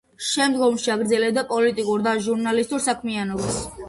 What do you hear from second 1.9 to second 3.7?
და ჟურნალისტურ საქმიანობას.